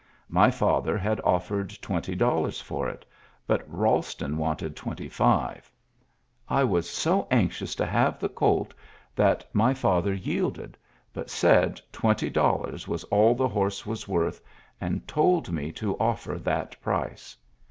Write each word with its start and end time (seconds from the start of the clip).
My 0.29 0.49
fe 0.49 0.81
ther 0.83 0.97
had 0.97 1.21
offered 1.23 1.69
twenty 1.79 2.15
dollars 2.15 2.59
for 2.59 2.87
it^ 2.87 3.03
but 3.45 3.71
Balston 3.71 4.35
wanted 4.37 4.75
twenty 4.75 5.07
five. 5.07 5.71
I 6.49 6.61
12 6.63 6.63
ULYSSES 6.63 6.63
S. 6.63 6.63
GBANT 6.63 6.69
was 6.71 6.89
so 6.89 7.27
anxious 7.29 7.75
to 7.75 7.85
liaye 7.85 8.17
the 8.17 8.29
colt 8.29 8.73
that•., 9.15 9.41
my 9.53 9.75
fiather 9.75 10.15
yielded, 10.15 10.75
but 11.13 11.29
said 11.29 11.79
twenty 11.91 12.31
dollars 12.31 12.87
was 12.87 13.03
all 13.11 13.35
the 13.35 13.47
horse 13.49 13.85
was 13.85 14.07
worth, 14.07 14.41
and 14.81 15.07
told 15.07 15.51
me 15.51 15.71
to 15.73 15.95
offer 15.99 16.39
that 16.39 16.81
price. 16.81 17.37